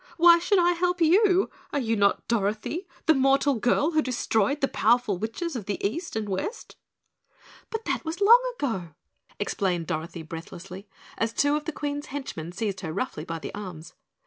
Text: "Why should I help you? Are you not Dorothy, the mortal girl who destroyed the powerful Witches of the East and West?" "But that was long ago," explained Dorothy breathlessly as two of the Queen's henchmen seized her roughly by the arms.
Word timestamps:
"Why 0.17 0.39
should 0.39 0.57
I 0.57 0.71
help 0.71 0.99
you? 0.99 1.51
Are 1.71 1.79
you 1.79 1.95
not 1.95 2.27
Dorothy, 2.27 2.87
the 3.05 3.13
mortal 3.13 3.53
girl 3.53 3.91
who 3.91 4.01
destroyed 4.01 4.59
the 4.59 4.67
powerful 4.67 5.19
Witches 5.19 5.55
of 5.55 5.65
the 5.67 5.77
East 5.87 6.15
and 6.15 6.27
West?" 6.27 6.75
"But 7.69 7.85
that 7.85 8.03
was 8.03 8.19
long 8.19 8.41
ago," 8.55 8.95
explained 9.37 9.85
Dorothy 9.85 10.23
breathlessly 10.23 10.87
as 11.19 11.31
two 11.33 11.55
of 11.55 11.65
the 11.65 11.71
Queen's 11.71 12.07
henchmen 12.07 12.51
seized 12.51 12.79
her 12.79 12.91
roughly 12.91 13.25
by 13.25 13.37
the 13.37 13.53
arms. 13.53 13.93